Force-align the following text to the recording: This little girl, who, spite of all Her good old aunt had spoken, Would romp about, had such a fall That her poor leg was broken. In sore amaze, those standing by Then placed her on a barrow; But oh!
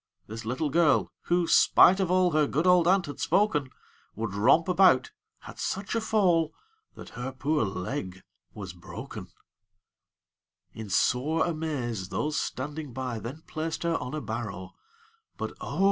This 0.25 0.45
little 0.45 0.71
girl, 0.71 1.11
who, 1.25 1.45
spite 1.45 1.99
of 1.99 2.09
all 2.09 2.31
Her 2.31 2.47
good 2.47 2.65
old 2.65 2.87
aunt 2.87 3.05
had 3.05 3.19
spoken, 3.19 3.69
Would 4.15 4.33
romp 4.33 4.67
about, 4.67 5.11
had 5.41 5.59
such 5.59 5.93
a 5.93 6.01
fall 6.01 6.55
That 6.95 7.09
her 7.09 7.31
poor 7.31 7.63
leg 7.63 8.23
was 8.55 8.73
broken. 8.73 9.27
In 10.73 10.89
sore 10.89 11.45
amaze, 11.45 12.09
those 12.09 12.35
standing 12.41 12.93
by 12.93 13.19
Then 13.19 13.43
placed 13.45 13.83
her 13.83 13.93
on 13.97 14.15
a 14.15 14.21
barrow; 14.21 14.71
But 15.37 15.53
oh! 15.61 15.79